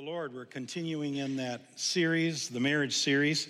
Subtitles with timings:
[0.00, 0.32] the Lord.
[0.32, 3.48] We're continuing in that series, the marriage series.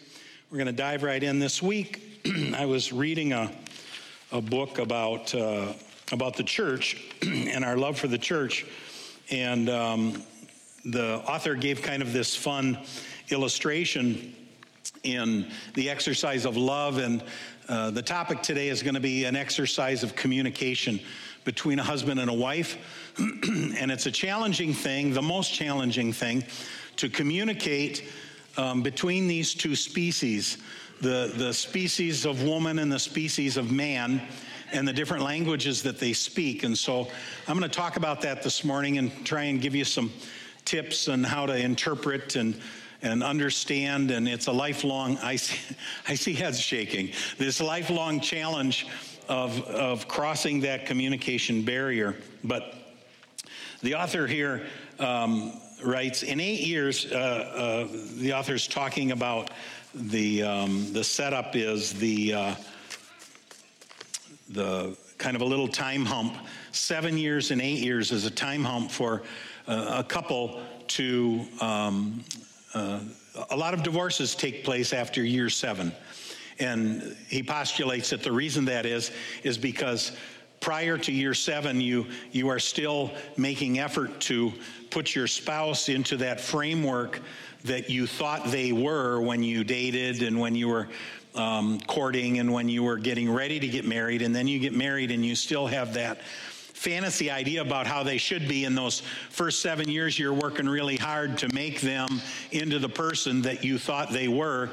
[0.51, 2.25] We're going to dive right in this week.
[2.57, 3.53] I was reading a,
[4.33, 5.75] a book about, uh,
[6.11, 8.67] about the church and our love for the church.
[9.31, 10.25] And um,
[10.85, 12.79] the author gave kind of this fun
[13.29, 14.35] illustration
[15.03, 16.99] in the exercise of love.
[16.99, 17.23] And
[17.69, 21.01] uh, the topic today is going to be an exercise of communication
[21.45, 22.77] between a husband and a wife.
[23.19, 26.45] and it's a challenging thing, the most challenging thing,
[26.97, 28.05] to communicate
[28.57, 30.59] um, between these two species
[31.01, 34.21] the, the species of woman and the species of man
[34.73, 36.63] and the different languages that they speak.
[36.63, 37.09] And so
[37.49, 40.13] I'm going to talk about that this morning and try and give you some
[40.65, 42.61] tips on how to interpret and
[43.03, 45.77] and understand and it's a lifelong I see,
[46.09, 48.87] I see heads shaking this lifelong challenge
[49.31, 52.17] of, of crossing that communication barrier.
[52.43, 52.75] But
[53.81, 54.67] the author here
[54.99, 55.53] um,
[55.85, 59.53] writes in eight years, uh, uh, the author's talking about
[59.95, 62.55] the, um, the setup is the, uh,
[64.51, 66.35] the kind of a little time hump.
[66.73, 69.23] Seven years and eight years is a time hump for
[69.69, 71.45] uh, a couple to.
[71.61, 72.25] Um,
[72.75, 73.01] uh,
[73.51, 75.93] a lot of divorces take place after year seven.
[76.59, 79.11] And he postulates that the reason that is,
[79.43, 80.13] is because
[80.61, 84.53] prior to year seven, you, you are still making effort to
[84.91, 87.21] put your spouse into that framework
[87.65, 90.89] that you thought they were when you dated and when you were
[91.35, 94.21] um, courting and when you were getting ready to get married.
[94.23, 96.21] And then you get married and you still have that
[96.81, 100.97] fantasy idea about how they should be in those first seven years you're working really
[100.97, 102.09] hard to make them
[102.53, 104.71] into the person that you thought they were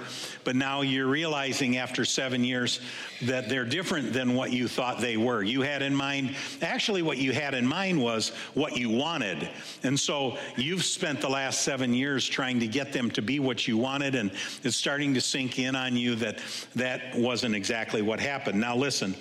[0.48, 2.80] but now you're realizing after seven years
[3.24, 5.44] that they're different than what you thought they were.
[5.44, 9.50] You had in mind actually what you had in mind was what you wanted.
[9.84, 13.68] And so you've spent the last seven years trying to get them to be what
[13.68, 14.32] you wanted and
[14.64, 16.40] it's starting to sink in on you that
[16.76, 18.58] that wasn't exactly what happened.
[18.58, 19.16] Now listen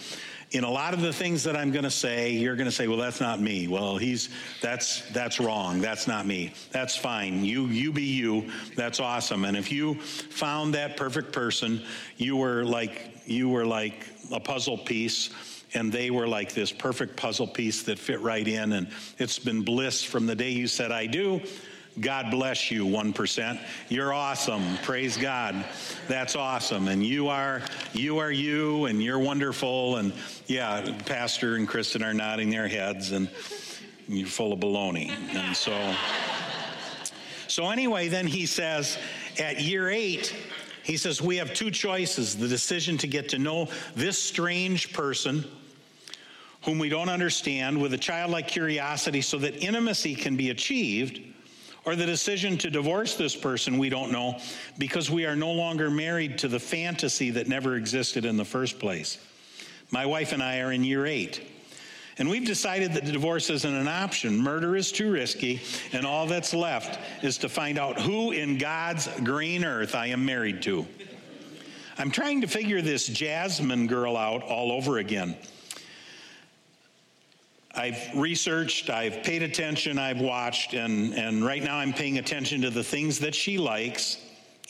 [0.56, 2.88] in a lot of the things that I'm going to say, you're going to say,
[2.88, 4.30] "Well, that's not me." Well, he's
[4.62, 5.82] that's that's wrong.
[5.82, 6.54] That's not me.
[6.70, 7.44] That's fine.
[7.44, 8.50] You you be you.
[8.74, 9.44] That's awesome.
[9.44, 11.82] And if you found that perfect person,
[12.16, 15.28] you were like you were like a puzzle piece
[15.74, 18.88] and they were like this perfect puzzle piece that fit right in and
[19.18, 21.40] it's been bliss from the day you said I do
[22.00, 23.58] God bless you, 1%.
[23.88, 24.62] You're awesome.
[24.82, 25.64] Praise God.
[26.08, 26.88] That's awesome.
[26.88, 27.62] And you are,
[27.94, 29.96] you are you, and you're wonderful.
[29.96, 30.12] And
[30.46, 33.30] yeah, Pastor and Kristen are nodding their heads, and
[34.08, 35.08] you're full of baloney.
[35.34, 35.94] And so,
[37.48, 38.98] so anyway, then he says
[39.38, 40.36] at year eight,
[40.82, 45.46] he says, We have two choices the decision to get to know this strange person
[46.64, 51.20] whom we don't understand with a childlike curiosity so that intimacy can be achieved
[51.86, 54.38] or the decision to divorce this person, we don't know,
[54.76, 58.80] because we are no longer married to the fantasy that never existed in the first
[58.80, 59.18] place.
[59.92, 61.40] My wife and I are in year eight.
[62.18, 64.36] And we've decided that divorce isn't an option.
[64.38, 65.60] Murder is too risky,
[65.92, 70.24] and all that's left is to find out who in God's green earth I am
[70.24, 70.86] married to.
[71.98, 75.36] I'm trying to figure this Jasmine girl out all over again.
[77.76, 82.70] I've researched, I've paid attention, I've watched, and, and right now I'm paying attention to
[82.70, 84.18] the things that she likes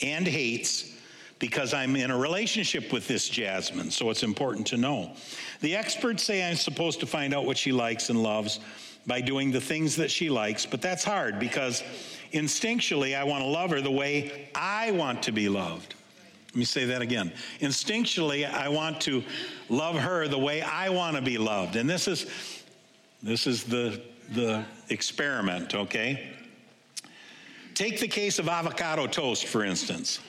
[0.02, 0.92] and hates
[1.38, 5.12] because I'm in a relationship with this Jasmine, so it's important to know.
[5.60, 8.58] The experts say I'm supposed to find out what she likes and loves
[9.06, 11.84] by doing the things that she likes, but that's hard because
[12.32, 15.94] instinctually I want to love her the way I want to be loved.
[16.48, 17.32] Let me say that again.
[17.60, 19.22] Instinctually, I want to
[19.68, 21.76] love her the way I want to be loved.
[21.76, 22.26] And this is
[23.26, 24.00] this is the,
[24.34, 26.30] the experiment, okay?
[27.74, 30.20] Take the case of avocado toast, for instance.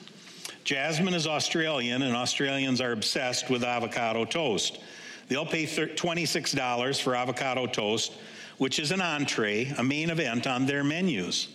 [0.64, 4.80] Jasmine is Australian, and Australians are obsessed with avocado toast.
[5.28, 8.14] They'll pay $26 for avocado toast,
[8.58, 11.48] which is an entree, a main event on their menus.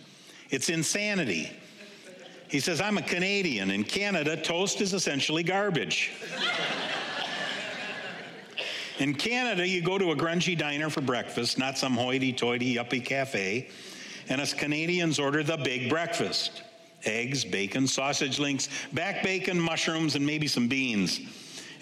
[0.48, 1.50] It's insanity.
[2.48, 3.70] He says, I'm a Canadian.
[3.70, 6.10] In Canada, toast is essentially garbage.
[8.98, 13.04] In Canada, you go to a grungy diner for breakfast, not some hoity toity yuppie
[13.04, 13.68] cafe,
[14.28, 16.62] and us Canadians order the big breakfast
[17.06, 21.20] eggs, bacon, sausage links, back bacon, mushrooms, and maybe some beans.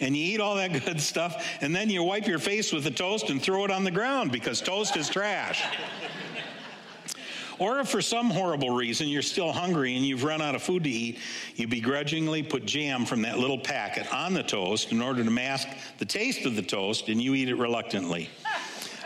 [0.01, 2.91] And you eat all that good stuff, and then you wipe your face with the
[2.91, 5.63] toast and throw it on the ground because toast is trash.
[7.59, 10.85] Or if for some horrible reason you're still hungry and you've run out of food
[10.85, 11.19] to eat,
[11.57, 15.69] you begrudgingly put jam from that little packet on the toast in order to mask
[15.99, 18.31] the taste of the toast and you eat it reluctantly.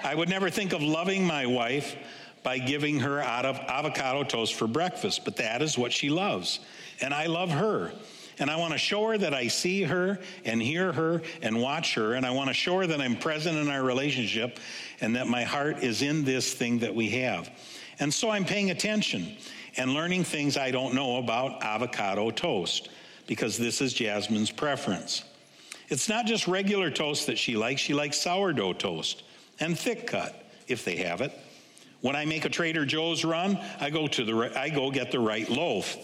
[0.05, 1.97] I would never think of loving my wife
[2.43, 6.61] by giving her avocado toast for breakfast, but that is what she loves.
[7.01, 7.93] And I love her.
[8.39, 11.95] And I want to show her that I see her and hear her and watch
[11.95, 12.15] her.
[12.15, 14.61] And I want to show her that I'm present in our relationship
[15.01, 17.51] and that my heart is in this thing that we have.
[17.99, 19.37] And so I'm paying attention
[19.77, 22.89] and learning things I don't know about avocado toast
[23.27, 25.25] because this is Jasmine's preference.
[25.89, 29.23] It's not just regular toast that she likes, she likes sourdough toast
[29.61, 31.33] and thick cut if they have it.
[32.01, 35.21] When I make a Trader Joe's run, I go to the I go get the
[35.21, 35.97] right loaf.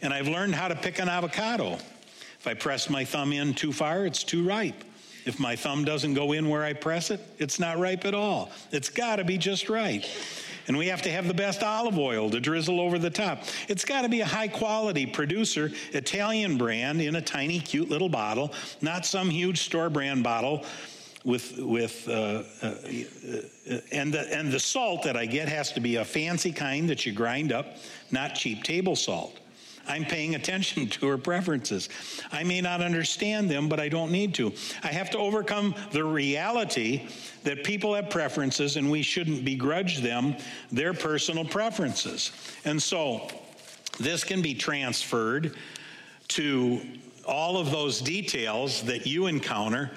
[0.00, 1.74] And I've learned how to pick an avocado.
[1.74, 4.84] If I press my thumb in too far, it's too ripe.
[5.24, 8.50] If my thumb doesn't go in where I press it, it's not ripe at all.
[8.70, 10.08] It's got to be just right.
[10.68, 13.44] And we have to have the best olive oil to drizzle over the top.
[13.68, 18.08] It's got to be a high quality producer, Italian brand in a tiny, cute little
[18.08, 20.64] bottle, not some huge store brand bottle
[21.24, 22.74] with with uh, uh,
[23.92, 27.06] and the and the salt that I get has to be a fancy kind that
[27.06, 27.76] you grind up,
[28.10, 29.38] not cheap table salt.
[29.88, 31.88] I'm paying attention to her preferences.
[32.30, 34.52] I may not understand them, but I don't need to.
[34.82, 37.08] I have to overcome the reality
[37.44, 40.36] that people have preferences and we shouldn't begrudge them
[40.70, 42.32] their personal preferences.
[42.64, 43.28] And so
[43.98, 45.56] this can be transferred
[46.28, 46.80] to
[47.26, 49.90] all of those details that you encounter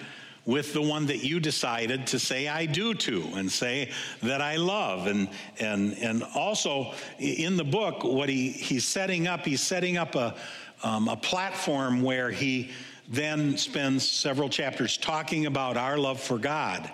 [0.45, 4.57] with the one that you decided to say I do to and say that I
[4.57, 5.07] love.
[5.07, 10.15] And, and, and also in the book, what he, he's setting up, he's setting up
[10.15, 10.35] a,
[10.83, 12.71] um, a platform where he
[13.07, 16.91] then spends several chapters talking about our love for God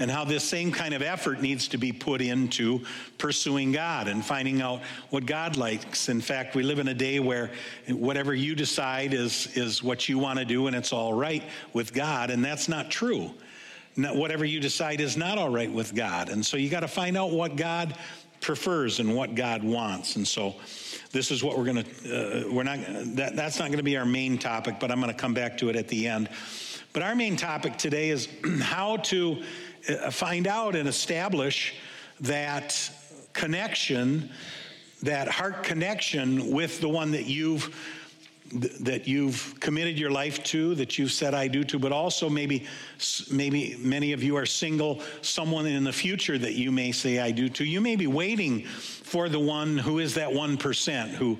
[0.00, 2.80] and how this same kind of effort needs to be put into
[3.18, 4.80] pursuing God and finding out
[5.10, 6.08] what God likes.
[6.08, 7.50] In fact, we live in a day where
[7.86, 11.92] whatever you decide is, is what you want to do and it's all right with
[11.92, 13.30] God, and that's not true.
[13.96, 16.30] Not whatever you decide is not all right with God.
[16.30, 17.94] And so you got to find out what God
[18.40, 20.16] prefers and what God wants.
[20.16, 20.54] And so
[21.12, 22.78] this is what we're going to, uh, we're not,
[23.16, 25.58] that, that's not going to be our main topic, but I'm going to come back
[25.58, 26.28] to it at the end.
[26.92, 28.28] But our main topic today is
[28.62, 29.42] how to
[29.88, 31.74] Uh, find out and establish
[32.20, 32.90] that
[33.32, 34.30] connection,
[35.02, 37.74] that heart connection with the one that you've
[38.52, 42.66] that you've committed your life to, that you've said I do to, but also maybe
[43.30, 47.30] maybe many of you are single, someone in the future that you may say I
[47.30, 47.64] do to.
[47.64, 51.38] You may be waiting for the one who is that 1% who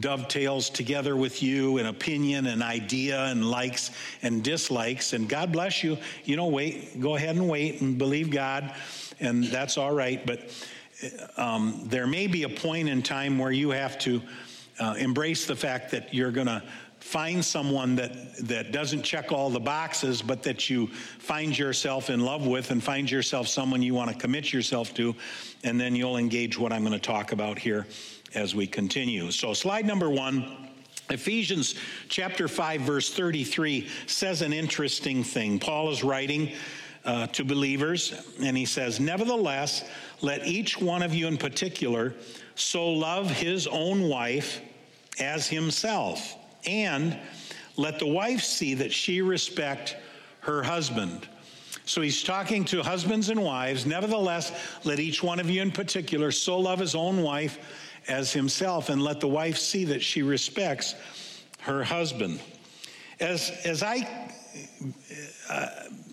[0.00, 3.90] dovetails together with you an opinion, an idea, and likes
[4.22, 5.12] and dislikes.
[5.12, 5.98] And God bless you.
[6.24, 8.74] You know, wait, go ahead and wait and believe God,
[9.20, 10.24] and that's all right.
[10.24, 10.48] But
[11.36, 14.22] um, there may be a point in time where you have to
[14.82, 16.60] uh, embrace the fact that you're going to
[16.98, 22.20] find someone that, that doesn't check all the boxes, but that you find yourself in
[22.20, 25.14] love with and find yourself someone you want to commit yourself to,
[25.62, 27.86] and then you'll engage what I'm going to talk about here
[28.34, 29.30] as we continue.
[29.30, 30.68] So, slide number one.
[31.10, 31.74] Ephesians
[32.08, 35.58] chapter 5, verse 33 says an interesting thing.
[35.58, 36.52] Paul is writing
[37.04, 39.84] uh, to believers, and he says, Nevertheless,
[40.22, 42.14] let each one of you in particular
[42.54, 44.60] so love his own wife
[45.18, 46.36] as himself,
[46.66, 47.18] and
[47.76, 49.96] let the wife see that she respect
[50.40, 51.28] her husband.
[51.84, 53.86] So he's talking to husbands and wives.
[53.86, 54.52] Nevertheless,
[54.84, 57.58] let each one of you in particular so love his own wife
[58.08, 60.94] as himself, and let the wife see that she respects
[61.60, 62.40] her husband.
[63.20, 64.30] As, as I
[65.48, 65.68] uh,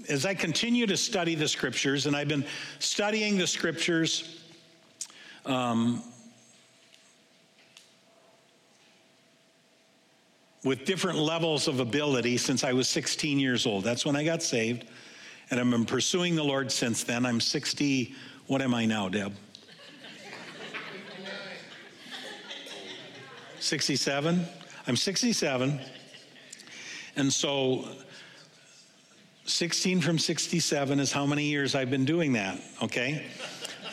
[0.07, 2.45] as I continue to study the scriptures, and I've been
[2.79, 4.43] studying the scriptures
[5.45, 6.03] um,
[10.63, 13.83] with different levels of ability since I was 16 years old.
[13.83, 14.85] That's when I got saved.
[15.51, 17.25] And I've been pursuing the Lord since then.
[17.25, 18.13] I'm 60.
[18.47, 19.33] What am I now, Deb?
[23.59, 24.45] 67.
[24.87, 25.79] I'm 67.
[27.15, 27.85] And so
[29.45, 33.25] 16 from 67 is how many years I've been doing that, okay?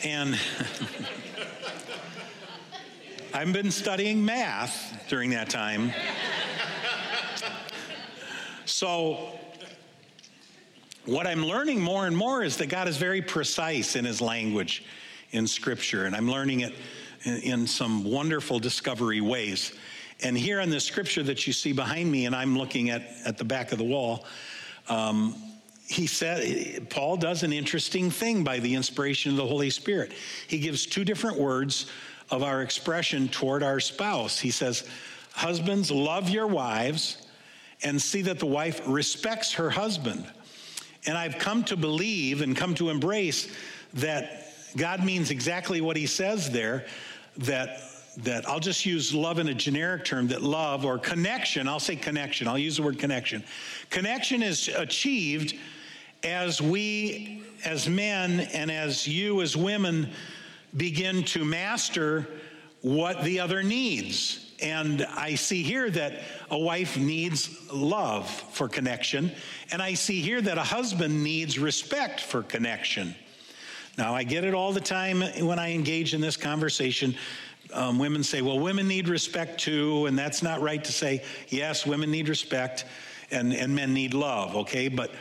[0.03, 0.37] And
[3.33, 5.91] I've been studying math during that time.
[8.79, 9.17] So,
[11.05, 14.83] what I'm learning more and more is that God is very precise in his language
[15.31, 16.75] in Scripture, and I'm learning it
[17.25, 19.73] in, some wonderful discovery ways.
[20.21, 23.39] And here in the scripture that you see behind me, and I'm looking at, at
[23.39, 24.27] the back of the wall,
[24.89, 25.33] um,
[25.87, 30.11] he said, Paul does an interesting thing by the inspiration of the Holy Spirit.
[30.47, 31.87] He gives two different words
[32.29, 34.37] of our expression toward our spouse.
[34.37, 34.87] He says,
[35.31, 37.23] Husbands, love your wives
[37.83, 40.25] and see that the wife respects her husband.
[41.05, 43.53] And I've come to believe and come to embrace
[43.95, 46.85] that God means exactly what he says there
[47.37, 47.81] that
[48.17, 51.95] that I'll just use love in a generic term that love or connection, I'll say
[51.95, 53.43] connection, I'll use the word connection.
[53.91, 55.55] Connection is achieved
[56.23, 60.09] as we, as men, and as you, as women,
[60.75, 62.27] begin to master
[62.81, 64.46] what the other needs.
[64.59, 69.31] And I see here that a wife needs love for connection,
[69.71, 73.15] and I see here that a husband needs respect for connection.
[73.97, 77.15] Now, I get it all the time when I engage in this conversation.
[77.73, 81.85] Um, women say, well, women need respect too, and that's not right to say, yes,
[81.85, 82.85] women need respect
[83.29, 84.87] and, and men need love, okay?
[84.87, 85.11] But,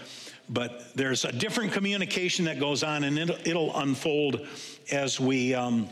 [0.49, 4.47] but there's a different communication that goes on, and it'll, it'll unfold
[4.91, 5.55] as we.
[5.55, 5.89] Um,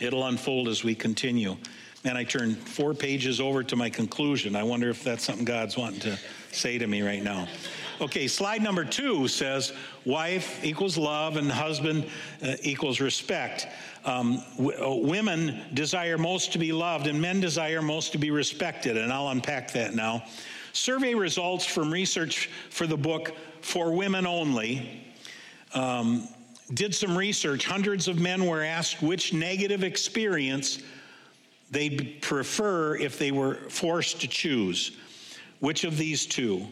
[0.00, 1.56] it'll unfold as we continue.
[2.04, 4.56] And I turn four pages over to my conclusion.
[4.56, 6.18] I wonder if that's something God's wanting to
[6.50, 7.46] say to me right now.
[8.00, 9.74] Okay, slide number two says
[10.06, 12.06] wife equals love and husband
[12.42, 13.66] uh, equals respect.
[14.06, 18.30] Um, w- uh, women desire most to be loved and men desire most to be
[18.30, 20.24] respected, and I'll unpack that now.
[20.72, 25.04] Survey results from research for the book For Women Only.
[25.74, 26.26] Um,
[26.72, 27.66] did some research.
[27.66, 30.78] Hundreds of men were asked which negative experience
[31.70, 34.92] they'd prefer if they were forced to choose.
[35.60, 36.66] Which of these two?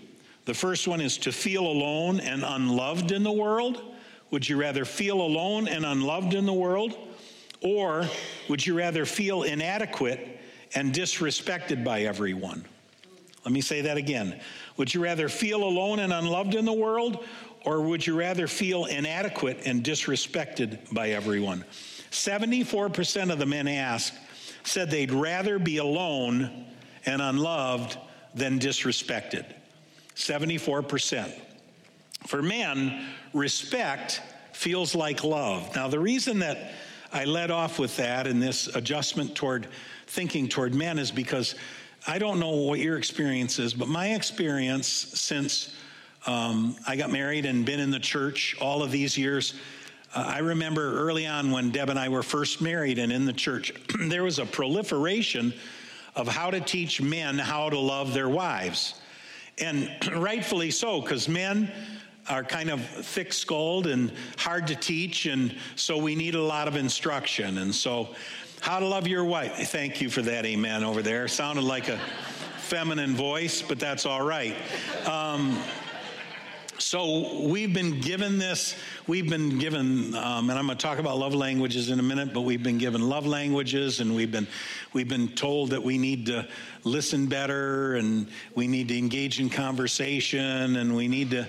[0.44, 3.82] The first one is to feel alone and unloved in the world.
[4.30, 6.96] Would you rather feel alone and unloved in the world?
[7.60, 8.08] Or
[8.48, 10.40] would you rather feel inadequate
[10.74, 12.64] and disrespected by everyone?
[13.44, 14.40] Let me say that again.
[14.76, 17.24] Would you rather feel alone and unloved in the world?
[17.64, 21.64] Or would you rather feel inadequate and disrespected by everyone?
[22.10, 24.14] 74% of the men asked
[24.68, 26.66] said they'd rather be alone
[27.06, 27.98] and unloved
[28.34, 29.44] than disrespected.
[30.14, 31.32] 74%.
[32.26, 34.20] For men, respect
[34.52, 35.74] feels like love.
[35.74, 36.72] Now, the reason that
[37.12, 39.68] I led off with that and this adjustment toward
[40.06, 41.54] thinking toward men is because
[42.06, 45.74] I don't know what your experience is, but my experience since
[46.26, 49.54] um, I got married and been in the church all of these years
[50.14, 53.32] uh, I remember early on when Deb and I were first married and in the
[53.32, 53.72] church,
[54.08, 55.52] there was a proliferation
[56.14, 59.00] of how to teach men how to love their wives.
[59.58, 61.70] And rightfully so, because men
[62.28, 66.68] are kind of thick skulled and hard to teach, and so we need a lot
[66.68, 67.58] of instruction.
[67.58, 68.14] And so,
[68.60, 69.70] how to love your wife.
[69.70, 71.28] Thank you for that, amen, over there.
[71.28, 71.98] Sounded like a
[72.56, 74.54] feminine voice, but that's all right.
[75.06, 75.58] Um,
[76.78, 78.76] so we've been given this,
[79.08, 82.32] we've been given, um, and I'm going to talk about love languages in a minute,
[82.32, 84.46] but we've been given love languages and we've been,
[84.92, 86.46] we've been told that we need to
[86.84, 91.48] listen better and we need to engage in conversation and we need to,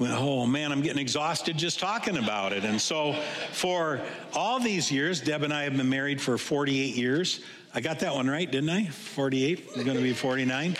[0.00, 2.64] oh man, I'm getting exhausted just talking about it.
[2.64, 3.14] And so
[3.50, 4.00] for
[4.32, 7.40] all these years, Deb and I have been married for 48 years.
[7.74, 8.86] I got that one right, didn't I?
[8.86, 10.76] 48, I'm going to be 49.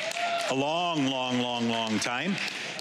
[0.51, 2.37] A long, long, long, long time.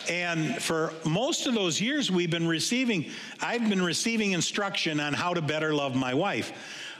[0.09, 3.05] And for most of those years, we've been receiving,
[3.41, 6.53] I've been receiving instruction on how to better love my wife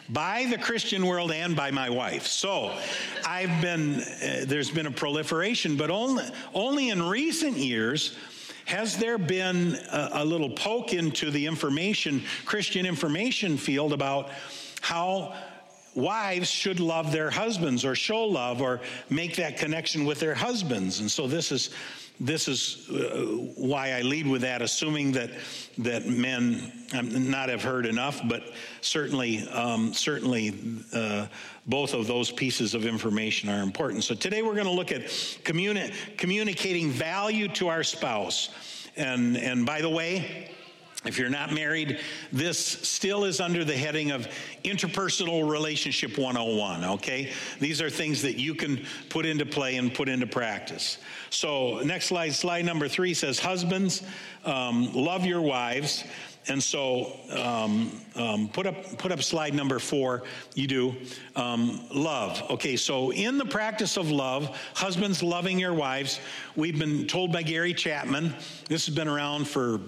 [0.09, 2.27] by the Christian world and by my wife.
[2.27, 2.77] So
[3.25, 6.23] I've been, uh, there's been a proliferation, but only,
[6.53, 8.17] only in recent years
[8.65, 14.29] has there been a, a little poke into the information, Christian information field about
[14.81, 15.35] how
[15.95, 20.99] wives should love their husbands or show love or make that connection with their husbands.
[20.99, 21.71] And so this is
[22.19, 25.29] this is uh, why I lead with that, assuming that
[25.77, 30.53] that men um, not have heard enough, but certainly, um, certainly,
[30.93, 31.27] uh,
[31.67, 34.03] both of those pieces of information are important.
[34.03, 35.03] So today we're going to look at
[35.43, 38.49] communi- communicating value to our spouse,
[38.95, 40.51] and and by the way.
[41.05, 41.99] If you're not married,
[42.31, 44.27] this still is under the heading of
[44.65, 47.31] interpersonal relationship 101, okay?
[47.59, 50.97] These are things that you can put into play and put into practice.
[51.29, 54.01] So, next slide, slide number three says, Husbands,
[54.43, 56.03] um, love your wives.
[56.49, 60.23] And so, um, um, put up put up slide number four.
[60.55, 60.95] You do
[61.35, 62.41] um, love.
[62.51, 66.19] Okay, so in the practice of love, husbands loving your wives.
[66.55, 68.33] We've been told by Gary Chapman.
[68.69, 69.81] This has been around for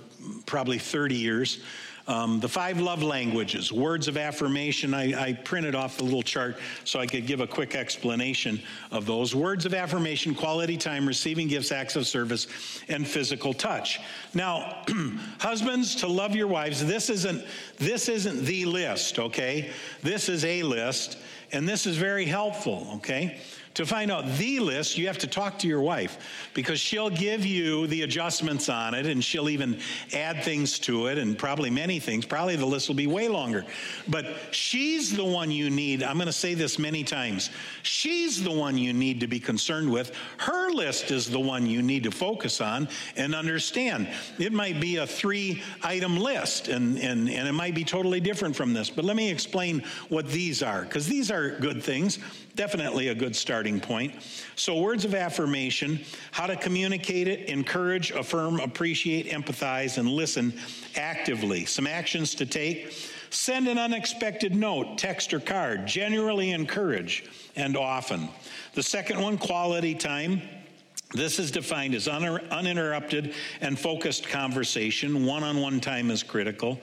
[0.45, 1.61] probably 30 years.
[2.09, 4.95] Um, the five love languages, words of affirmation.
[4.95, 9.05] I, I, printed off the little chart so I could give a quick explanation of
[9.05, 9.35] those.
[9.35, 12.47] Words of affirmation, quality time, receiving gifts, acts of service,
[12.87, 13.99] and physical touch.
[14.33, 14.83] Now,
[15.39, 17.45] husbands, to love your wives, this isn't,
[17.77, 19.69] this isn't the list, okay?
[20.01, 21.19] This is a list,
[21.51, 23.39] and this is very helpful, okay?
[23.75, 26.17] To find out the list, you have to talk to your wife
[26.53, 29.79] because she'll give you the adjustments on it and she'll even
[30.13, 32.25] add things to it and probably many things.
[32.25, 33.65] Probably the list will be way longer.
[34.07, 36.03] But she's the one you need.
[36.03, 37.51] I'm going to say this many times.
[37.83, 40.13] She's the one you need to be concerned with.
[40.37, 44.09] Her list is the one you need to focus on and understand.
[44.39, 48.55] It might be a three item list and, and, and it might be totally different
[48.55, 48.89] from this.
[48.89, 52.19] But let me explain what these are because these are good things
[52.59, 54.13] definitely a good starting point.
[54.55, 55.99] So, words of affirmation,
[56.31, 60.53] how to communicate it, encourage, affirm, appreciate, empathize, and listen
[60.95, 61.65] actively.
[61.65, 62.93] Some actions to take.
[63.31, 65.85] Send an unexpected note, text, or card.
[65.85, 67.25] Generally encourage
[67.57, 68.29] and often.
[68.75, 70.41] The second one, quality time.
[71.11, 75.25] This is defined as uninterrupted and focused conversation.
[75.25, 76.79] One on one time is critical.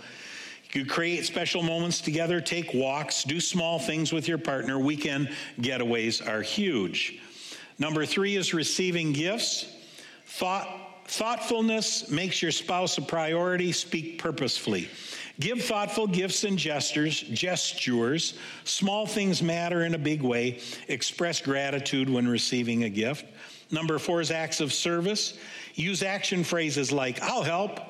[0.73, 4.79] You create special moments together, take walks, do small things with your partner.
[4.79, 5.31] Weekend
[5.61, 7.19] getaways are huge.
[7.79, 9.67] Number three is receiving gifts.
[10.27, 10.69] Thought,
[11.07, 13.73] thoughtfulness makes your spouse a priority.
[13.73, 14.89] Speak purposefully.
[15.39, 18.35] Give thoughtful gifts and gestures, gestures.
[18.65, 20.61] Small things matter in a big way.
[20.89, 23.27] Express gratitude when receiving a gift.
[23.71, 25.39] Number four is acts of service.
[25.75, 27.81] Use action phrases like, I'll help.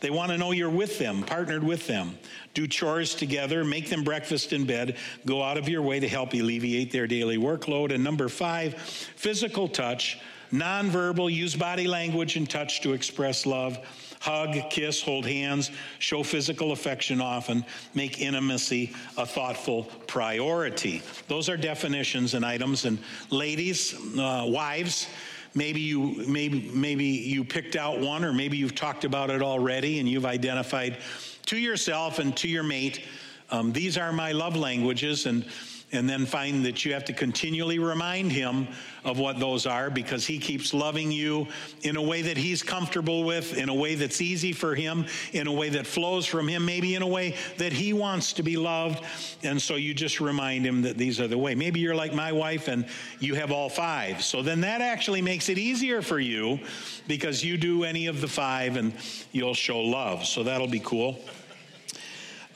[0.00, 2.18] They want to know you're with them, partnered with them.
[2.54, 6.32] Do chores together, make them breakfast in bed, go out of your way to help
[6.32, 7.94] alleviate their daily workload.
[7.94, 8.74] And number five,
[9.16, 10.18] physical touch,
[10.52, 13.78] nonverbal, use body language and touch to express love.
[14.20, 17.64] Hug, kiss, hold hands, show physical affection often,
[17.94, 21.02] make intimacy a thoughtful priority.
[21.26, 22.84] Those are definitions and items.
[22.84, 22.98] And
[23.30, 25.06] ladies, uh, wives,
[25.54, 29.98] maybe you maybe maybe you picked out one or maybe you've talked about it already
[29.98, 30.98] and you've identified
[31.46, 33.06] to yourself and to your mate
[33.50, 35.44] um, these are my love languages and
[35.92, 38.68] and then find that you have to continually remind him
[39.04, 41.46] of what those are because he keeps loving you
[41.82, 45.46] in a way that he's comfortable with, in a way that's easy for him, in
[45.46, 48.56] a way that flows from him, maybe in a way that he wants to be
[48.56, 49.02] loved.
[49.42, 51.54] And so you just remind him that these are the way.
[51.54, 52.86] Maybe you're like my wife and
[53.18, 54.22] you have all five.
[54.22, 56.60] So then that actually makes it easier for you
[57.08, 58.92] because you do any of the five and
[59.32, 60.26] you'll show love.
[60.26, 61.18] So that'll be cool.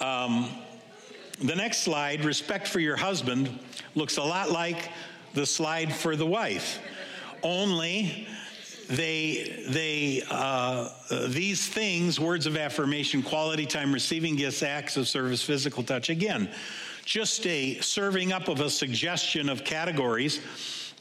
[0.01, 0.51] Um,
[1.41, 3.59] the next slide, respect for your husband,
[3.95, 4.91] looks a lot like
[5.35, 6.79] the slide for the wife.
[7.43, 8.27] Only
[8.89, 10.89] they they uh,
[11.29, 16.51] these things words of affirmation quality time receiving gifts acts of service physical touch again
[17.05, 20.41] just a serving up of a suggestion of categories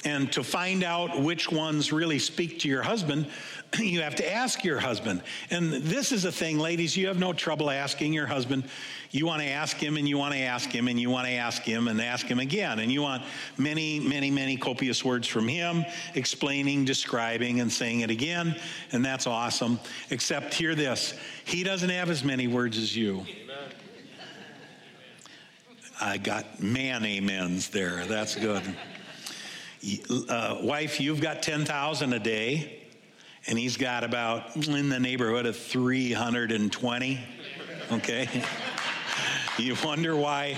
[0.06, 3.28] and to find out which ones really speak to your husband
[3.79, 7.33] you have to ask your husband and this is a thing ladies you have no
[7.33, 8.63] trouble asking your husband
[9.13, 11.33] you want to ask him and you want to ask him and you want to
[11.33, 12.79] ask him and ask him again.
[12.79, 13.21] And you want
[13.59, 18.59] many, many, many copious words from him, explaining, describing, and saying it again.
[18.91, 19.79] And that's awesome.
[20.09, 21.13] Except hear this
[21.45, 23.23] he doesn't have as many words as you.
[26.01, 28.05] I got man amens there.
[28.05, 28.63] That's good.
[30.27, 32.83] Uh, wife, you've got 10,000 a day,
[33.47, 37.19] and he's got about in the neighborhood of 320.
[37.91, 38.43] Okay?
[39.58, 40.58] You wonder why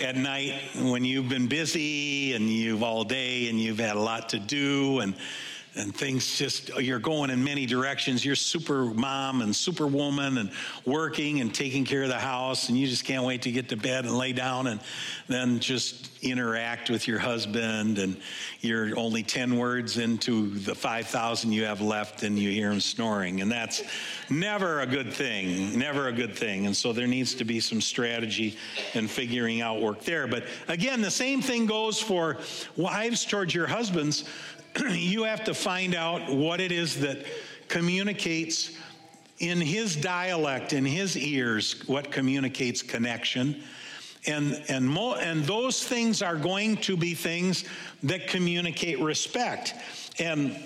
[0.00, 4.28] at night when you've been busy and you've all day and you've had a lot
[4.30, 5.14] to do and
[5.78, 8.24] and things just you're going in many directions.
[8.24, 10.50] You're super mom and super woman and
[10.84, 13.76] working and taking care of the house and you just can't wait to get to
[13.76, 14.80] bed and lay down and
[15.28, 18.20] then just interact with your husband and
[18.60, 23.40] you're only 10 words into the 5000 you have left and you hear him snoring
[23.40, 23.82] and that's
[24.28, 26.66] never a good thing never a good thing.
[26.66, 28.56] And so there needs to be some strategy
[28.94, 30.26] in figuring out work there.
[30.26, 32.38] But again the same thing goes for
[32.76, 34.24] wives towards your husbands
[34.90, 37.24] you have to find out what it is that
[37.68, 38.72] communicates
[39.38, 43.62] in his dialect, in his ears, what communicates connection.
[44.26, 47.64] And, and, mo- and those things are going to be things
[48.02, 49.74] that communicate respect.
[50.18, 50.56] And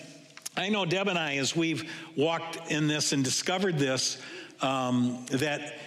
[0.57, 4.21] I know Deb and I, as we've walked in this and discovered this,
[4.63, 5.79] um, that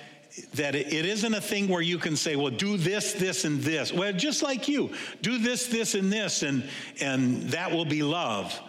[0.56, 3.94] that it isn't a thing where you can say, well, do this, this, and this.
[3.94, 6.68] Well, just like you, do this, this, and this, and,
[7.02, 8.60] and that will be love.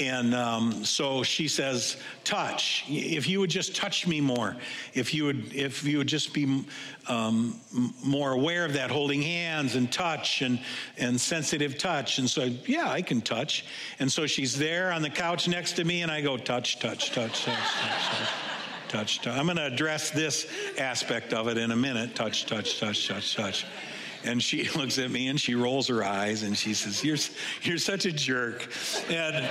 [0.00, 2.84] And um, so she says, touch.
[2.88, 4.56] If you would just touch me more,
[4.94, 6.64] if you would, if you would just be
[7.08, 7.60] um,
[8.02, 10.58] more aware of that, holding hands and touch and,
[10.96, 12.18] and sensitive touch.
[12.18, 13.66] And so, yeah, I can touch.
[13.98, 17.12] And so she's there on the couch next to me, and I go, touch, touch,
[17.12, 18.18] touch, touch, touch.
[18.18, 18.51] touch
[18.92, 19.38] touch, touch.
[19.38, 20.46] I'm going to address this
[20.78, 22.14] aspect of it in a minute.
[22.14, 23.66] Touch, touch, touch, touch, touch.
[24.22, 27.16] And she looks at me and she rolls her eyes and she says, You're,
[27.62, 28.68] you're such a jerk.
[29.08, 29.48] And,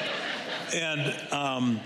[0.73, 1.79] and, um,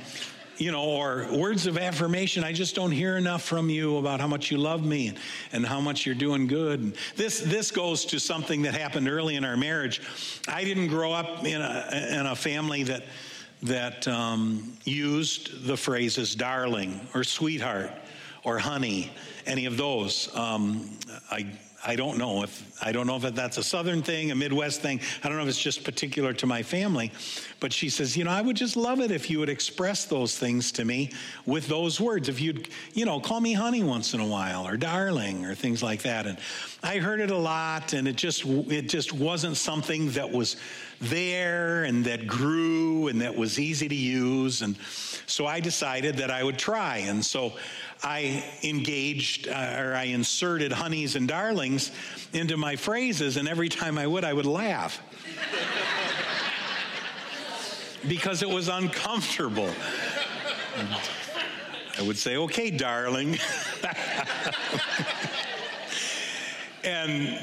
[0.58, 2.44] you know, or words of affirmation.
[2.44, 5.18] I just don't hear enough from you about how much you love me and,
[5.52, 6.80] and how much you're doing good.
[6.80, 10.02] And this this goes to something that happened early in our marriage.
[10.48, 13.04] I didn't grow up in a in a family that
[13.64, 17.92] that um, used the phrases "darling" or "sweetheart"
[18.44, 19.12] or "honey,"
[19.46, 20.30] any of those.
[20.36, 20.90] Um,
[21.32, 21.48] I
[21.88, 25.00] I don't know if I don't know if that's a southern thing, a Midwest thing.
[25.24, 27.12] I don't know if it's just particular to my family.
[27.60, 30.38] But she says, you know, I would just love it if you would express those
[30.38, 31.12] things to me
[31.46, 32.28] with those words.
[32.28, 35.84] If you'd, you know, call me honey once in a while or darling or things
[35.84, 36.26] like that.
[36.26, 36.38] And
[36.84, 40.58] I heard it a lot, and it just it just wasn't something that was
[41.02, 44.62] there and that grew and that was easy to use.
[44.62, 44.78] And
[45.26, 46.98] so I decided that I would try.
[46.98, 47.54] And so
[48.04, 51.92] I engaged uh, or I inserted honeys and darlings
[52.34, 55.02] into my phrases, and every time I would, I would laugh.
[58.08, 59.70] because it was uncomfortable.
[61.98, 63.38] I would say, okay, darling.
[66.84, 67.40] and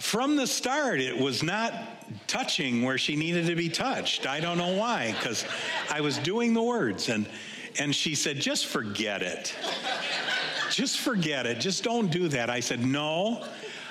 [0.00, 1.72] from the start, it was not
[2.26, 4.26] touching where she needed to be touched.
[4.26, 5.44] I don't know why, because
[5.90, 7.08] I was doing the words.
[7.08, 7.26] And
[7.78, 9.54] and she said, Just forget it.
[10.70, 11.60] Just forget it.
[11.60, 12.50] Just don't do that.
[12.50, 13.44] I said, No,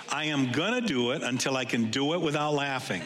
[0.09, 3.01] I am going to do it until I can do it without laughing.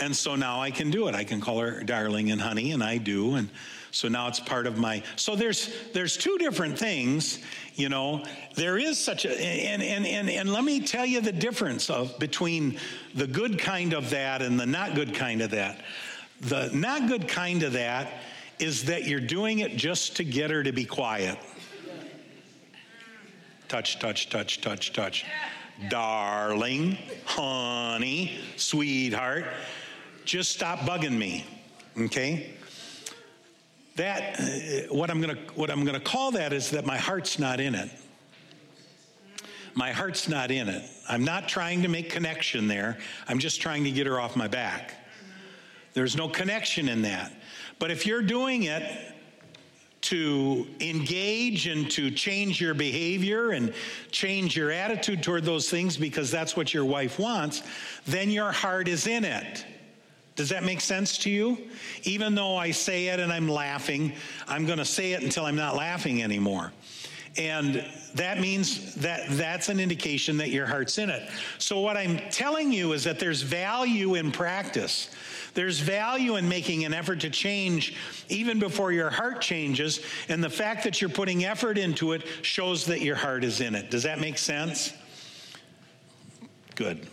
[0.00, 1.14] And so now I can do it.
[1.14, 3.34] I can call her darling and honey, and I do.
[3.36, 3.48] And
[3.92, 5.02] so now it's part of my.
[5.16, 7.40] So there's there's two different things,
[7.74, 8.24] you know.
[8.54, 12.18] There is such a and and and and let me tell you the difference of
[12.18, 12.78] between
[13.14, 15.84] the good kind of that and the not good kind of that.
[16.40, 18.08] The not good kind of that
[18.58, 21.38] is that you're doing it just to get her to be quiet.
[23.68, 25.26] Touch, touch, touch, touch, touch.
[25.90, 29.44] Darling, honey, sweetheart,
[30.24, 31.44] just stop bugging me.
[31.98, 32.54] Okay?
[33.96, 36.96] That uh, what I'm going to what I'm going to call that is that my
[36.96, 37.90] heart's not in it.
[39.74, 40.88] My heart's not in it.
[41.08, 42.98] I'm not trying to make connection there.
[43.26, 44.94] I'm just trying to get her off my back.
[45.94, 47.32] There's no connection in that.
[47.78, 49.12] But if you're doing it
[50.02, 53.72] to engage and to change your behavior and
[54.10, 57.62] change your attitude toward those things because that's what your wife wants,
[58.06, 59.64] then your heart is in it.
[60.34, 61.58] Does that make sense to you?
[62.04, 64.14] Even though I say it and I'm laughing,
[64.48, 66.72] I'm going to say it until I'm not laughing anymore.
[67.38, 71.30] And that means that that's an indication that your heart's in it.
[71.58, 75.08] So, what I'm telling you is that there's value in practice.
[75.54, 77.96] There's value in making an effort to change
[78.28, 80.00] even before your heart changes.
[80.28, 83.74] And the fact that you're putting effort into it shows that your heart is in
[83.74, 83.90] it.
[83.90, 84.92] Does that make sense?
[86.74, 87.06] Good.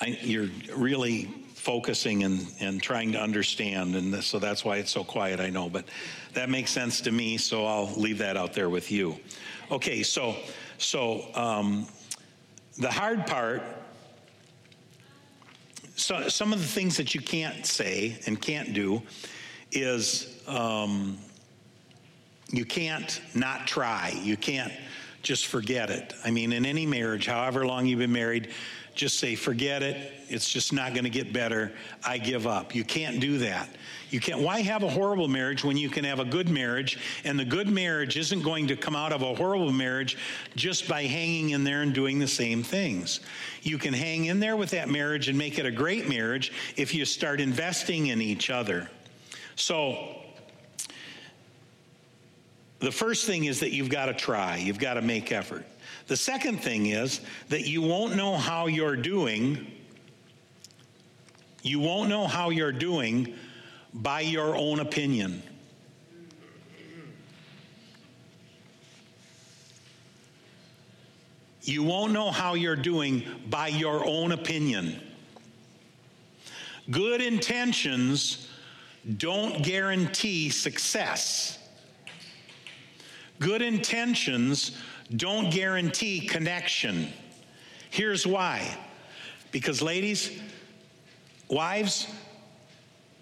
[0.00, 1.28] I, you're really
[1.66, 3.96] focusing and, and trying to understand.
[3.96, 5.68] And so that's why it's so quiet, I know.
[5.68, 5.86] But
[6.32, 9.16] that makes sense to me, so I'll leave that out there with you.
[9.72, 10.36] Okay, so,
[10.78, 11.88] so um,
[12.78, 13.64] the hard part
[15.96, 19.02] so, some of the things that you can't say and can't do
[19.72, 21.16] is um,
[22.52, 24.12] you can't not try.
[24.22, 24.72] You can't
[25.22, 26.12] just forget it.
[26.22, 28.52] I mean, in any marriage, however long you've been married,
[28.96, 30.12] just say, forget it.
[30.28, 31.72] It's just not going to get better.
[32.04, 32.74] I give up.
[32.74, 33.68] You can't do that.
[34.10, 34.40] You can't.
[34.40, 36.98] Why have a horrible marriage when you can have a good marriage?
[37.24, 40.16] And the good marriage isn't going to come out of a horrible marriage
[40.56, 43.20] just by hanging in there and doing the same things.
[43.62, 46.94] You can hang in there with that marriage and make it a great marriage if
[46.94, 48.88] you start investing in each other.
[49.56, 50.16] So,
[52.78, 55.64] the first thing is that you've got to try, you've got to make effort.
[56.06, 59.66] The second thing is that you won't know how you're doing.
[61.62, 63.34] You won't know how you're doing
[63.92, 65.42] by your own opinion.
[71.62, 75.00] You won't know how you're doing by your own opinion.
[76.88, 78.48] Good intentions
[79.16, 81.58] don't guarantee success.
[83.40, 84.76] Good intentions
[85.14, 87.12] don't guarantee connection.
[87.90, 88.76] Here's why.
[89.52, 90.40] Because, ladies,
[91.48, 92.08] wives,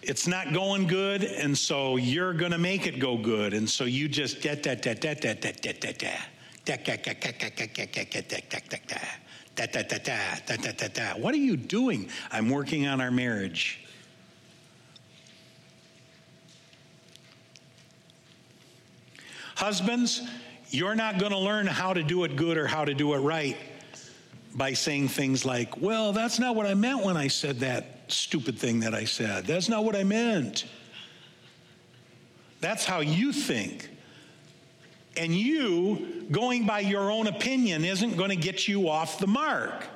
[0.02, 3.54] it's not going good, and so you're going to make it go good.
[3.54, 5.92] And so you just da da da da da da da da
[10.88, 11.14] da.
[11.16, 12.08] What are you doing?
[12.30, 13.80] I'm working on our marriage.
[19.56, 20.22] Husbands,
[20.70, 23.18] you're not going to learn how to do it good or how to do it
[23.18, 23.56] right
[24.54, 28.58] by saying things like, Well, that's not what I meant when I said that stupid
[28.58, 29.46] thing that I said.
[29.46, 30.66] That's not what I meant.
[32.60, 33.90] That's how you think.
[35.16, 39.86] And you, going by your own opinion, isn't going to get you off the mark.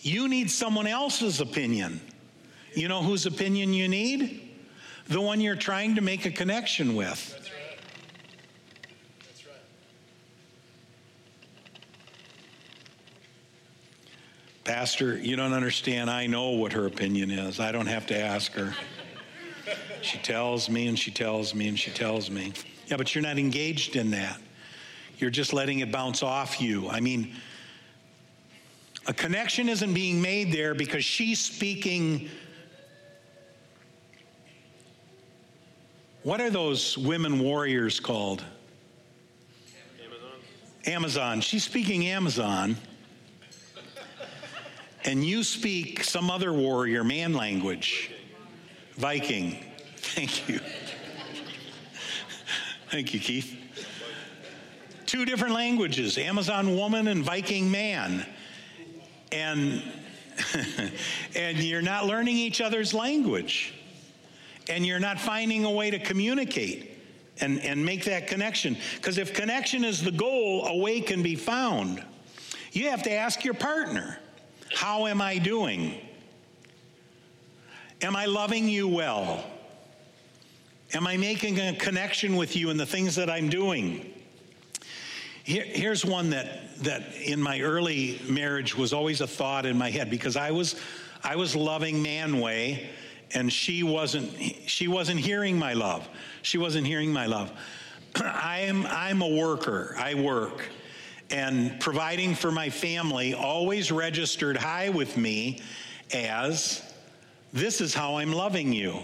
[0.00, 2.00] You need someone else's opinion.
[2.74, 4.48] You know whose opinion you need?
[5.08, 7.32] The one you're trying to make a connection with.
[7.32, 7.78] That's right.
[9.20, 9.54] That's right.
[14.66, 16.10] Pastor, you don't understand.
[16.10, 17.60] I know what her opinion is.
[17.60, 18.74] I don't have to ask her.
[20.02, 22.52] She tells me and she tells me and she tells me.
[22.88, 24.40] Yeah, but you're not engaged in that.
[25.18, 26.88] You're just letting it bounce off you.
[26.88, 27.36] I mean,
[29.06, 32.28] a connection isn't being made there because she's speaking.
[36.24, 38.42] What are those women warriors called?
[40.04, 40.92] Amazon.
[40.92, 41.40] Amazon.
[41.40, 42.76] She's speaking Amazon.
[45.06, 48.10] And you speak some other warrior man language.
[48.94, 49.64] Viking.
[49.96, 50.60] Thank you.
[52.90, 53.56] Thank you, Keith.
[55.06, 58.26] Two different languages Amazon woman and Viking man.
[59.30, 59.82] And,
[61.36, 63.74] and you're not learning each other's language.
[64.68, 66.90] And you're not finding a way to communicate
[67.40, 68.76] and, and make that connection.
[68.96, 72.02] Because if connection is the goal, a way can be found.
[72.72, 74.18] You have to ask your partner,
[74.76, 75.98] How am I doing?
[78.02, 79.42] Am I loving you well?
[80.92, 84.12] Am I making a connection with you in the things that I'm doing?
[85.44, 89.88] Here, here's one that, that in my early marriage was always a thought in my
[89.88, 90.78] head because I was,
[91.24, 92.90] I was loving man way
[93.32, 94.30] and she wasn't,
[94.66, 96.06] she wasn't hearing my love.
[96.42, 97.50] She wasn't hearing my love.
[98.14, 100.68] I'm, I'm a worker, I work.
[101.30, 105.60] And providing for my family always registered high with me
[106.12, 106.82] as
[107.52, 109.00] this is how I'm loving you.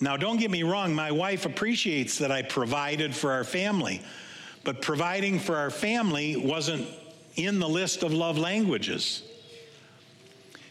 [0.00, 4.00] Now, don't get me wrong, my wife appreciates that I provided for our family,
[4.64, 6.88] but providing for our family wasn't
[7.36, 9.22] in the list of love languages.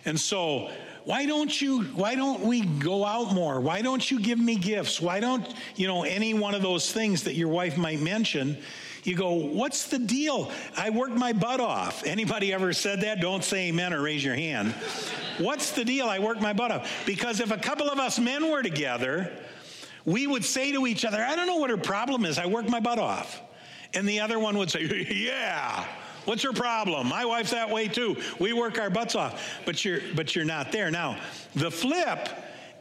[0.06, 0.72] And so,
[1.06, 5.02] why don't you why don't we go out more why don't you give me gifts
[5.02, 8.58] why don't you know any one of those things that your wife might mention
[9.04, 13.44] you go what's the deal i worked my butt off anybody ever said that don't
[13.44, 14.72] say amen or raise your hand
[15.38, 18.50] what's the deal i worked my butt off because if a couple of us men
[18.50, 19.32] were together
[20.06, 22.70] we would say to each other i don't know what her problem is i worked
[22.70, 23.42] my butt off
[23.94, 25.86] and the other one would say yeah
[26.26, 27.08] What's your problem?
[27.08, 28.16] My wife's that way too.
[28.40, 30.92] We work our butts off, but you're but you're not there.
[30.92, 31.18] Now,
[31.56, 32.30] the flip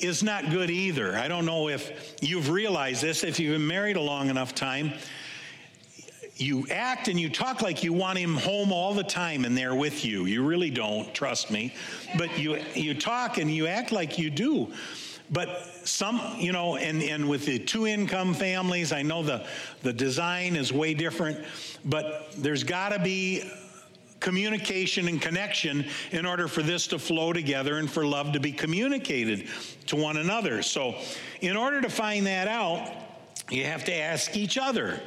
[0.00, 1.16] is not good either.
[1.16, 4.92] I don't know if you've realized this if you've been married a long enough time.
[6.38, 9.74] You act and you talk like you want him home all the time and there
[9.74, 10.24] with you.
[10.26, 11.74] You really don't, trust me.
[12.16, 14.72] But you you talk and you act like you do.
[15.30, 19.46] But some, you know, and, and with the two income families, I know the,
[19.82, 21.44] the design is way different,
[21.84, 23.50] but there's got to be
[24.20, 28.52] communication and connection in order for this to flow together and for love to be
[28.52, 29.48] communicated
[29.86, 30.62] to one another.
[30.62, 30.96] So,
[31.40, 32.90] in order to find that out,
[33.50, 35.00] you have to ask each other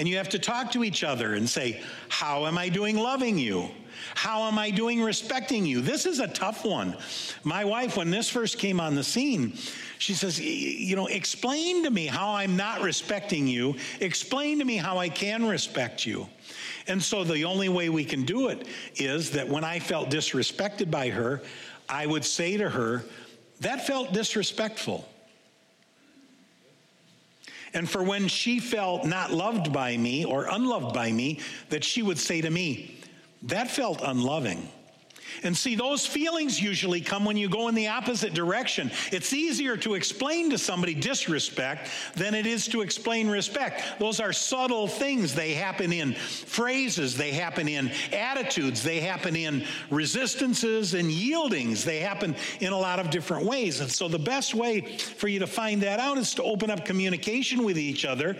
[0.00, 3.36] and you have to talk to each other and say, How am I doing loving
[3.36, 3.68] you?
[4.14, 5.82] How am I doing respecting you?
[5.82, 6.96] This is a tough one.
[7.44, 9.52] My wife, when this first came on the scene,
[9.98, 13.76] she says, You know, explain to me how I'm not respecting you.
[14.00, 16.26] Explain to me how I can respect you.
[16.86, 20.90] And so the only way we can do it is that when I felt disrespected
[20.90, 21.42] by her,
[21.90, 23.04] I would say to her,
[23.60, 25.06] That felt disrespectful.
[27.72, 32.02] And for when she felt not loved by me or unloved by me, that she
[32.02, 32.98] would say to me,
[33.42, 34.68] that felt unloving.
[35.42, 38.90] And see, those feelings usually come when you go in the opposite direction.
[39.12, 43.82] It's easier to explain to somebody disrespect than it is to explain respect.
[43.98, 45.34] Those are subtle things.
[45.34, 51.84] They happen in phrases, they happen in attitudes, they happen in resistances and yieldings.
[51.84, 53.80] They happen in a lot of different ways.
[53.80, 56.84] And so, the best way for you to find that out is to open up
[56.84, 58.36] communication with each other.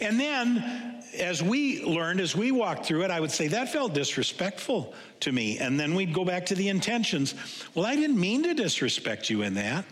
[0.00, 3.94] And then, as we learned, as we walked through it, I would say that felt
[3.94, 5.58] disrespectful to me.
[5.58, 7.34] And then we'd go back to the intentions.
[7.74, 9.84] Well, I didn't mean to disrespect you in that.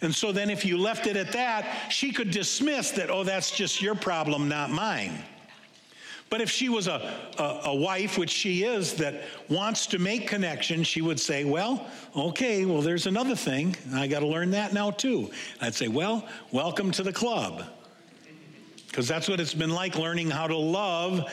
[0.00, 3.52] And so then, if you left it at that, she could dismiss that, oh, that's
[3.52, 5.16] just your problem, not mine.
[6.28, 10.26] But if she was a, a, a, wife, which she is, that wants to make
[10.26, 11.86] connection, she would say, Well,
[12.16, 13.76] okay, well, there's another thing.
[13.92, 15.30] I got to learn that now, too.
[15.60, 17.64] I'd say, Well, welcome to the club.
[18.92, 21.28] Because that's what it's been like learning how to love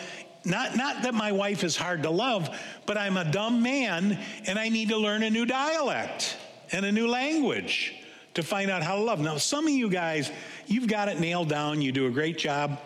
[0.45, 2.49] not, not that my wife is hard to love,
[2.85, 6.37] but I'm a dumb man and I need to learn a new dialect
[6.71, 7.95] and a new language
[8.35, 9.19] to find out how to love.
[9.19, 10.31] Now, some of you guys,
[10.67, 11.81] you've got it nailed down.
[11.81, 12.79] You do a great job.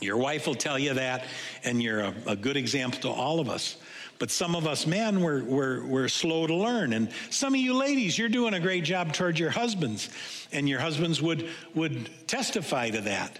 [0.00, 1.24] Your wife will tell you that,
[1.64, 3.76] and you're a, a good example to all of us.
[4.18, 6.92] But some of us men, we're, we're, we're slow to learn.
[6.92, 10.10] And some of you ladies, you're doing a great job towards your husbands,
[10.52, 13.38] and your husbands would, would testify to that.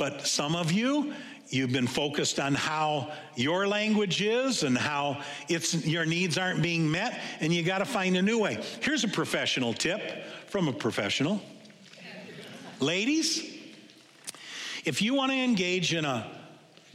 [0.00, 1.12] But some of you,
[1.50, 6.90] you've been focused on how your language is and how it's, your needs aren't being
[6.90, 8.64] met, and you got to find a new way.
[8.80, 11.42] Here's a professional tip from a professional.
[12.80, 13.58] Ladies,
[14.86, 16.26] if you want to engage in a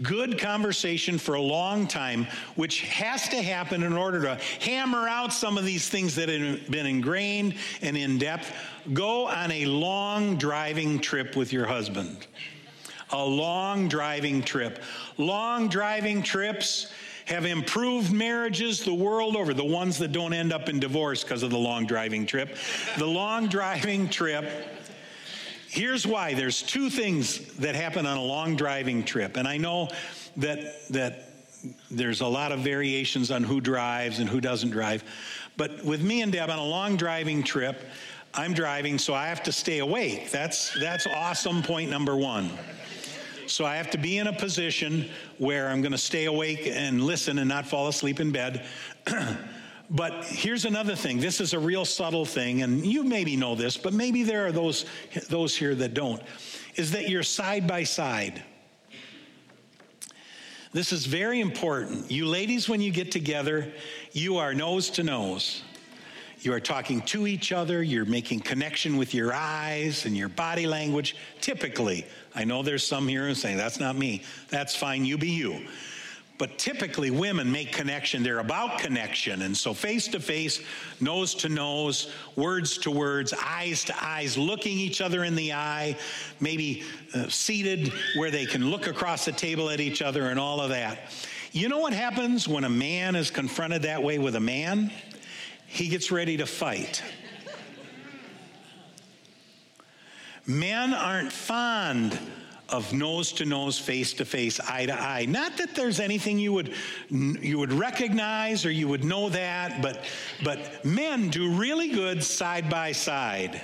[0.02, 5.32] good conversation for a long time, which has to happen in order to hammer out
[5.32, 8.52] some of these things that have been ingrained and in depth,
[8.94, 12.26] go on a long driving trip with your husband
[13.12, 14.82] a long driving trip.
[15.18, 16.92] Long driving trips
[17.26, 21.44] have improved marriages the world over, the ones that don't end up in divorce because
[21.44, 22.56] of the long driving trip.
[22.98, 24.50] The long driving trip.
[25.68, 29.38] Here's why there's two things that happen on a long driving trip.
[29.38, 29.90] And I know
[30.38, 31.30] that that
[31.90, 35.04] there's a lot of variations on who drives and who doesn't drive.
[35.58, 37.82] But with me and Deb on a long driving trip,
[38.34, 40.30] I'm driving, so I have to stay awake.
[40.30, 42.52] That's that's awesome point number 1.
[43.48, 47.04] So I have to be in a position where I'm going to stay awake and
[47.04, 48.66] listen and not fall asleep in bed.
[49.90, 51.20] but here's another thing.
[51.20, 54.52] This is a real subtle thing, and you maybe know this, but maybe there are
[54.52, 54.86] those,
[55.30, 56.22] those here that don't.
[56.76, 58.44] Is that you're side by side.
[60.74, 62.12] This is very important.
[62.12, 63.72] You ladies, when you get together,
[64.12, 65.64] you are nose to nose.
[66.46, 70.68] You are talking to each other, you're making connection with your eyes and your body
[70.68, 71.16] language.
[71.42, 72.06] Typically,
[72.36, 74.22] I know there's some here who saying, that's not me.
[74.50, 75.66] That's fine, you be you.
[76.38, 78.22] But typically, women make connection.
[78.22, 79.42] They're about connection.
[79.42, 80.62] And so, face to face,
[81.00, 85.96] nose to nose, words to words, eyes to eyes, looking each other in the eye,
[86.40, 86.84] maybe
[87.16, 90.70] uh, seated where they can look across the table at each other and all of
[90.70, 91.00] that.
[91.54, 94.92] You know what happens when a man is confronted that way with a man?
[95.76, 97.04] He gets ready to fight.
[100.48, 102.18] Men aren't fond
[102.70, 105.26] of nose to nose, face to face, eye to eye.
[105.26, 106.74] Not that there's anything you would
[107.10, 110.06] you would recognize or you would know that, but
[110.46, 113.62] but men do really good side by side.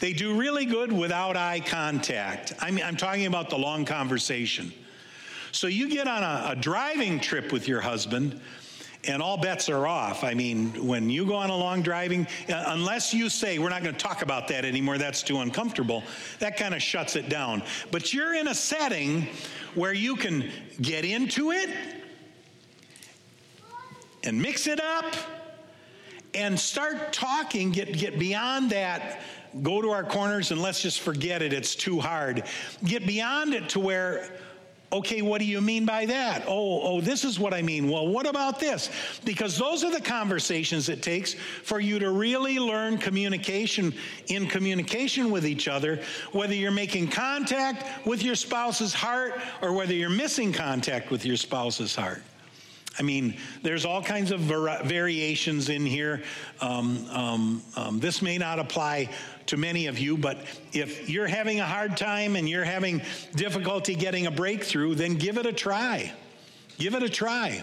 [0.00, 2.52] They do really good without eye contact.
[2.60, 4.70] I mean, I'm talking about the long conversation.
[5.50, 8.38] So you get on a, a driving trip with your husband
[9.04, 10.22] and all bets are off.
[10.22, 13.82] I mean, when you go on a long driving, uh, unless you say, we're not
[13.82, 16.04] going to talk about that anymore, that's too uncomfortable,
[16.38, 17.62] that kind of shuts it down.
[17.90, 19.26] But you're in a setting
[19.74, 21.70] where you can get into it
[24.22, 25.16] and mix it up
[26.34, 29.20] and start talking, get, get beyond that.
[29.62, 31.52] Go to our corners and let's just forget it.
[31.52, 32.44] It's too hard.
[32.84, 34.30] Get beyond it to where
[34.92, 36.44] Okay, what do you mean by that?
[36.46, 37.88] Oh, oh, this is what I mean.
[37.88, 38.90] Well, what about this?
[39.24, 43.94] Because those are the conversations it takes for you to really learn communication
[44.26, 46.02] in communication with each other,
[46.32, 51.36] whether you're making contact with your spouse's heart or whether you're missing contact with your
[51.36, 52.22] spouse's heart.
[52.98, 56.22] I mean, there's all kinds of variations in here.
[56.60, 59.08] Um, um, um, this may not apply
[59.46, 60.38] to many of you, but
[60.72, 63.02] if you're having a hard time and you're having
[63.34, 66.12] difficulty getting a breakthrough, then give it a try.
[66.78, 67.62] Give it a try.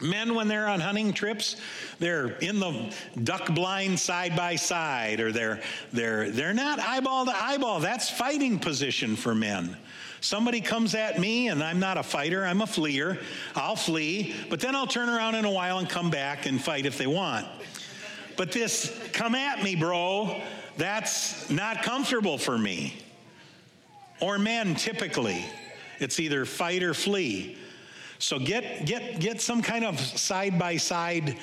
[0.00, 1.56] Men, when they're on hunting trips,
[2.00, 5.60] they're in the duck blind side by side, or they're
[5.92, 7.78] they're they're not eyeball to eyeball.
[7.78, 9.76] That's fighting position for men.
[10.20, 13.18] Somebody comes at me and I'm not a fighter, I'm a fleer.
[13.56, 16.86] I'll flee, but then I'll turn around in a while and come back and fight
[16.86, 17.46] if they want.
[18.36, 20.40] But this come at me, bro,
[20.76, 22.94] that's not comfortable for me.
[24.20, 25.44] Or men typically.
[25.98, 27.58] It's either fight or flee.
[28.18, 31.36] So get get get some kind of side by side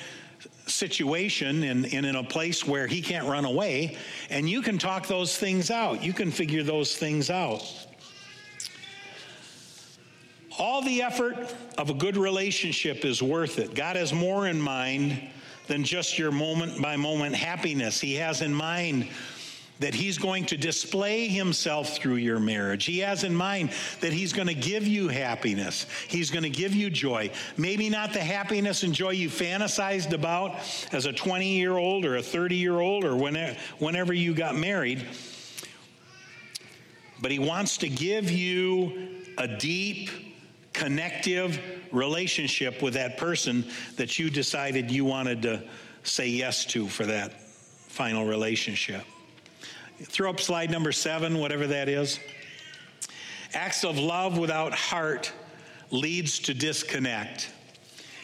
[0.66, 3.96] situation and in, a place where he can't run away,
[4.30, 6.02] and you can talk those things out.
[6.02, 7.62] You can figure those things out.
[10.58, 13.74] All the effort of a good relationship is worth it.
[13.74, 15.28] God has more in mind
[15.70, 18.00] than just your moment by moment happiness.
[18.00, 19.06] He has in mind
[19.78, 22.86] that he's going to display himself through your marriage.
[22.86, 25.86] He has in mind that he's going to give you happiness.
[26.08, 27.30] He's going to give you joy.
[27.56, 30.56] Maybe not the happiness and joy you fantasized about
[30.90, 35.06] as a 20 year old or a 30 year old or whenever, you got married,
[37.22, 40.10] but he wants to give you a deep,
[40.80, 41.60] connective
[41.92, 43.66] relationship with that person
[43.96, 45.62] that you decided you wanted to
[46.04, 49.04] say yes to for that final relationship.
[50.00, 52.18] Throw up slide number seven, whatever that is.
[53.52, 55.30] Acts of love without heart
[55.90, 57.50] leads to disconnect.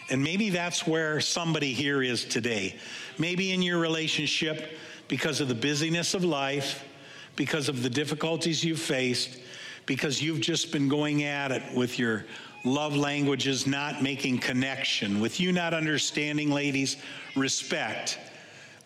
[0.09, 2.77] And maybe that's where somebody here is today.
[3.19, 4.79] Maybe in your relationship,
[5.09, 6.83] because of the busyness of life,
[7.35, 9.41] because of the difficulties you've faced,
[9.85, 12.25] because you've just been going at it with your
[12.67, 16.97] love languages not making connection, with you not understanding, ladies,
[17.35, 18.19] respect.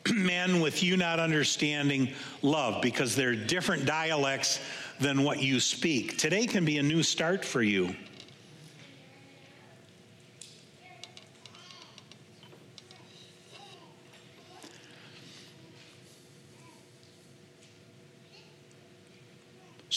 [0.14, 2.11] Men, with you not understanding
[2.43, 4.61] love, because they're different dialects
[5.01, 6.18] than what you speak.
[6.18, 7.95] Today can be a new start for you.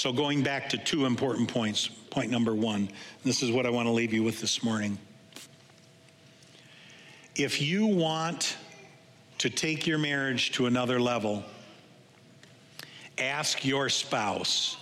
[0.03, 1.87] So, going back to two important points.
[1.87, 2.89] Point number one
[3.23, 4.97] this is what I want to leave you with this morning.
[7.37, 8.57] If you want
[9.37, 11.41] to take your marriage to another level,
[13.17, 14.75] ask your spouse.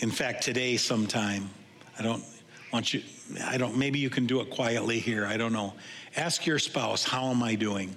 [0.00, 1.48] In fact, today, sometime,
[1.96, 2.24] I don't
[2.72, 3.04] want you,
[3.44, 5.74] I don't, maybe you can do it quietly here, I don't know.
[6.16, 7.94] Ask your spouse, How am I doing?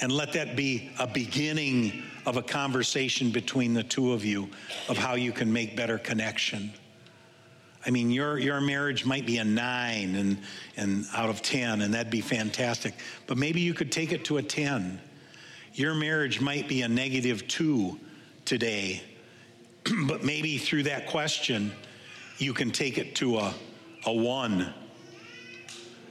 [0.00, 4.48] And let that be a beginning of a conversation between the two of you
[4.88, 6.72] of how you can make better connection.
[7.84, 10.38] I mean, your, your marriage might be a nine and,
[10.76, 12.94] and out of 10, and that'd be fantastic.
[13.26, 15.00] But maybe you could take it to a 10.
[15.74, 17.98] Your marriage might be a negative two
[18.44, 19.02] today.
[20.06, 21.72] but maybe through that question,
[22.38, 23.54] you can take it to a,
[24.04, 24.74] a one,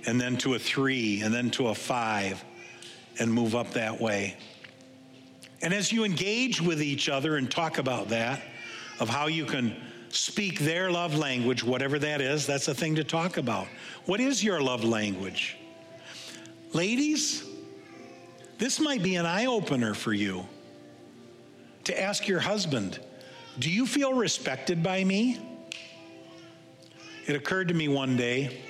[0.08, 2.44] and then to a three, and then to a five,
[3.20, 4.38] and move up that way.
[5.62, 8.42] And as you engage with each other and talk about that,
[9.00, 9.76] of how you can
[10.10, 13.68] speak their love language, whatever that is, that's a thing to talk about.
[14.06, 15.58] What is your love language?
[16.74, 17.46] Ladies,
[18.58, 20.46] this might be an eye opener for you
[21.86, 23.00] to ask your husband,
[23.58, 25.40] Do you feel respected by me?
[27.26, 28.62] It occurred to me one day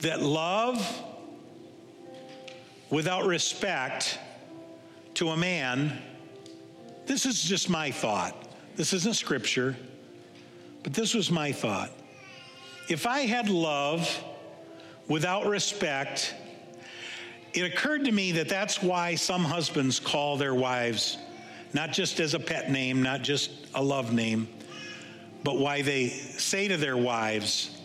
[0.00, 1.02] that love
[2.90, 4.18] without respect
[5.20, 5.92] to a man,
[7.04, 8.34] this is just my thought.
[8.76, 9.76] This isn't scripture,
[10.82, 11.90] but this was my thought.
[12.88, 14.08] If I had love
[15.08, 16.34] without respect,
[17.52, 21.18] it occurred to me that that's why some husbands call their wives
[21.74, 24.48] not just as a pet name, not just a love name,
[25.44, 27.78] but why they say to their wives,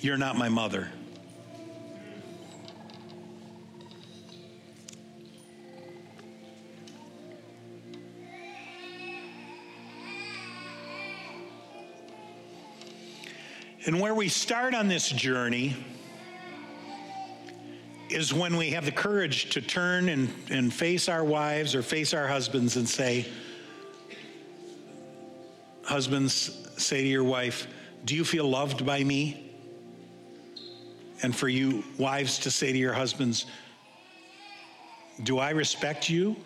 [0.00, 0.88] You're not my mother.
[13.86, 15.74] And where we start on this journey
[18.10, 22.12] is when we have the courage to turn and, and face our wives or face
[22.12, 23.26] our husbands and say,
[25.84, 27.66] Husbands, say to your wife,
[28.04, 29.50] Do you feel loved by me?
[31.22, 33.46] And for you wives to say to your husbands,
[35.22, 36.36] Do I respect you?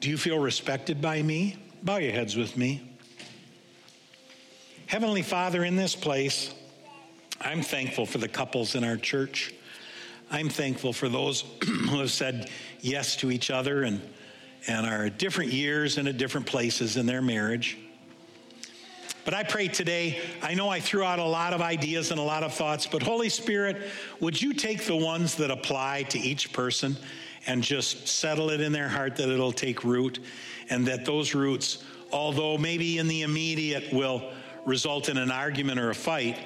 [0.00, 1.56] Do you feel respected by me?
[1.82, 2.89] Bow your heads with me.
[4.90, 6.52] Heavenly Father, in this place,
[7.40, 9.54] I'm thankful for the couples in our church.
[10.32, 14.02] I'm thankful for those who have said yes to each other and,
[14.66, 17.78] and are at different years and at different places in their marriage.
[19.24, 22.24] But I pray today, I know I threw out a lot of ideas and a
[22.24, 23.80] lot of thoughts, but Holy Spirit,
[24.18, 26.96] would you take the ones that apply to each person
[27.46, 30.18] and just settle it in their heart that it'll take root
[30.68, 34.32] and that those roots, although maybe in the immediate will
[34.66, 36.38] result in an argument or a fight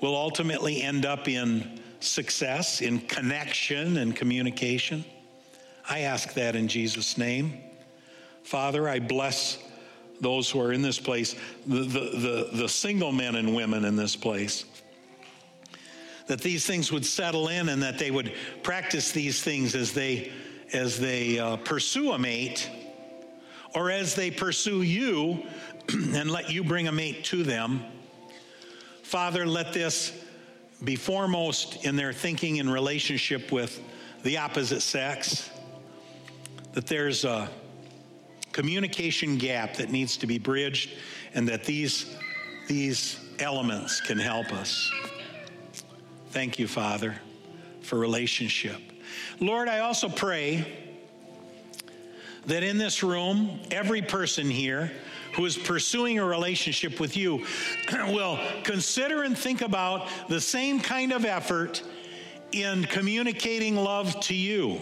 [0.00, 5.04] will ultimately end up in success, in connection and communication.
[5.88, 7.60] I ask that in Jesus' name.
[8.42, 9.58] Father, I bless
[10.20, 11.34] those who are in this place,
[11.66, 14.64] the, the, the, the, single men and women in this place,
[16.26, 18.32] that these things would settle in and that they would
[18.62, 20.32] practice these things as they,
[20.72, 22.70] as they uh, pursue a mate
[23.74, 25.44] or as they pursue you
[25.92, 27.84] and let you bring a mate to them.
[29.02, 30.12] Father, let this
[30.82, 33.80] be foremost in their thinking in relationship with
[34.22, 35.48] the opposite sex,
[36.72, 37.48] that there's a
[38.52, 40.90] communication gap that needs to be bridged,
[41.34, 42.16] and that these,
[42.66, 44.90] these elements can help us.
[46.30, 47.14] Thank you, Father,
[47.82, 48.80] for relationship.
[49.40, 50.66] Lord, I also pray
[52.46, 54.90] that in this room, every person here
[55.36, 57.44] who is pursuing a relationship with you
[58.08, 61.82] will consider and think about the same kind of effort
[62.52, 64.80] in communicating love to you.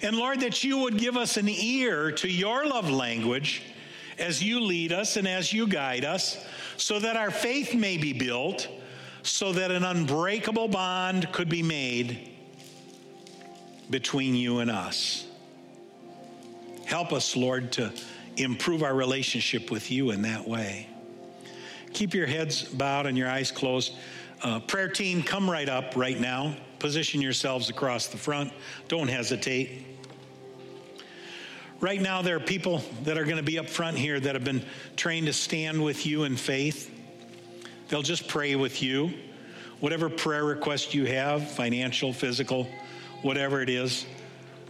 [0.00, 3.62] And Lord, that you would give us an ear to your love language
[4.18, 6.44] as you lead us and as you guide us,
[6.78, 8.68] so that our faith may be built,
[9.22, 12.30] so that an unbreakable bond could be made
[13.90, 15.26] between you and us.
[16.86, 17.92] Help us, Lord, to
[18.38, 20.88] improve our relationship with you in that way.
[21.92, 23.94] Keep your heads bowed and your eyes closed.
[24.42, 26.56] Uh, prayer team, come right up right now.
[26.78, 28.52] Position yourselves across the front.
[28.86, 29.84] Don't hesitate.
[31.80, 34.44] Right now, there are people that are going to be up front here that have
[34.44, 34.64] been
[34.96, 36.92] trained to stand with you in faith.
[37.88, 39.12] They'll just pray with you.
[39.80, 42.68] Whatever prayer request you have, financial, physical,
[43.22, 44.06] whatever it is,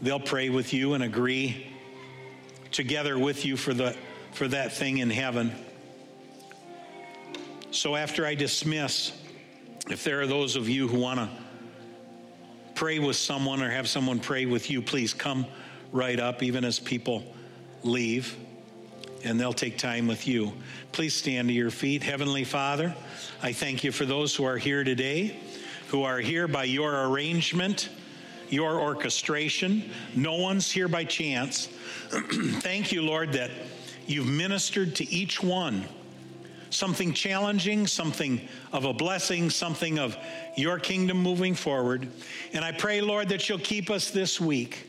[0.02, 1.66] they'll pray with you and agree
[2.70, 3.96] together with you for, the,
[4.32, 5.52] for that thing in heaven.
[7.70, 9.12] So after I dismiss,
[9.90, 11.28] if there are those of you who want to
[12.74, 15.46] pray with someone or have someone pray with you, please come
[15.92, 17.24] right up, even as people
[17.82, 18.36] leave,
[19.24, 20.52] and they'll take time with you.
[20.92, 22.02] Please stand to your feet.
[22.02, 22.94] Heavenly Father,
[23.42, 25.38] I thank you for those who are here today,
[25.88, 27.88] who are here by your arrangement
[28.50, 29.90] your orchestration.
[30.14, 31.66] No one's here by chance.
[32.60, 33.50] Thank you, Lord, that
[34.06, 35.84] you've ministered to each one.
[36.70, 40.16] Something challenging, something of a blessing, something of
[40.56, 42.08] your kingdom moving forward.
[42.52, 44.86] And I pray, Lord, that you'll keep us this week.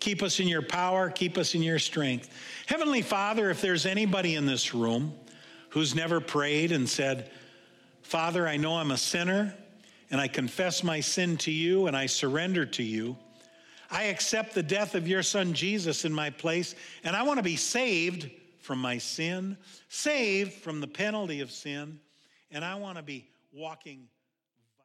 [0.00, 2.28] Keep us in your power, keep us in your strength.
[2.66, 5.14] Heavenly Father, if there's anybody in this room
[5.70, 7.30] who's never prayed and said,
[8.02, 9.54] Father, I know I'm a sinner
[10.10, 13.16] and I confess my sin to you and I surrender to you.
[13.90, 17.42] I accept the death of your son Jesus in my place, and I want to
[17.42, 19.56] be saved from my sin,
[19.88, 22.00] saved from the penalty of sin,
[22.50, 24.08] and I want to be walking